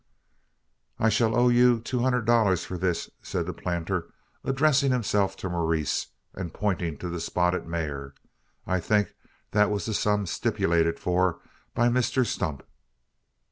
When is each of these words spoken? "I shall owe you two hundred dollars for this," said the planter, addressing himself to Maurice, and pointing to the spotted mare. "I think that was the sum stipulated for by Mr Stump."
"I 0.97 1.09
shall 1.09 1.37
owe 1.37 1.49
you 1.49 1.79
two 1.79 1.99
hundred 1.99 2.25
dollars 2.25 2.65
for 2.65 2.75
this," 2.75 3.11
said 3.21 3.45
the 3.45 3.53
planter, 3.53 4.11
addressing 4.43 4.91
himself 4.91 5.37
to 5.37 5.47
Maurice, 5.49 6.07
and 6.33 6.51
pointing 6.51 6.97
to 6.97 7.07
the 7.07 7.19
spotted 7.21 7.67
mare. 7.67 8.15
"I 8.65 8.79
think 8.79 9.13
that 9.51 9.69
was 9.69 9.85
the 9.85 9.93
sum 9.93 10.25
stipulated 10.25 10.97
for 10.99 11.39
by 11.75 11.87
Mr 11.87 12.25
Stump." 12.25 12.63